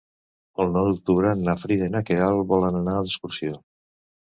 El 0.63 0.71
nou 0.77 0.87
d'octubre 0.87 1.33
na 1.43 1.55
Frida 1.65 1.91
i 1.91 1.95
na 1.97 2.03
Queralt 2.09 2.51
volen 2.55 2.81
anar 2.83 2.99
d'excursió. 3.03 3.63